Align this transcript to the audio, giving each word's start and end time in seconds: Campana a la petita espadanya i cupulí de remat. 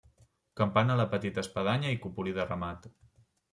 Campana 0.61 0.95
a 0.97 0.99
la 1.01 1.05
petita 1.11 1.45
espadanya 1.47 1.93
i 1.99 2.01
cupulí 2.07 2.35
de 2.41 2.49
remat. 2.51 2.91